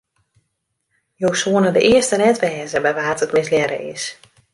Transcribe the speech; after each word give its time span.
Jo 1.25 1.29
soene 1.41 1.71
de 1.75 1.81
earste 1.89 2.17
net 2.21 2.41
wêze 2.43 2.77
by 2.83 2.91
wa't 2.97 3.23
it 3.25 3.35
mislearre 3.37 3.79
is. 3.93 4.03